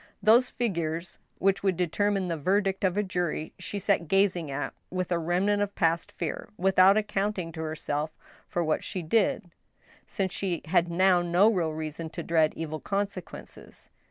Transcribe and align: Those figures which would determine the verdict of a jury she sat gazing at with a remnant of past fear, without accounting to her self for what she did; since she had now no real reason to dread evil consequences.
Those 0.23 0.49
figures 0.49 1.19
which 1.37 1.61
would 1.61 1.77
determine 1.77 2.27
the 2.27 2.35
verdict 2.35 2.83
of 2.83 2.97
a 2.97 3.03
jury 3.03 3.53
she 3.59 3.77
sat 3.77 4.07
gazing 4.07 4.49
at 4.49 4.73
with 4.89 5.11
a 5.11 5.19
remnant 5.19 5.61
of 5.61 5.75
past 5.75 6.11
fear, 6.13 6.49
without 6.57 6.97
accounting 6.97 7.51
to 7.51 7.61
her 7.61 7.75
self 7.75 8.09
for 8.49 8.63
what 8.63 8.83
she 8.83 9.03
did; 9.03 9.51
since 10.07 10.33
she 10.33 10.63
had 10.65 10.89
now 10.89 11.21
no 11.21 11.53
real 11.53 11.71
reason 11.73 12.09
to 12.09 12.23
dread 12.23 12.53
evil 12.55 12.79
consequences. 12.79 13.91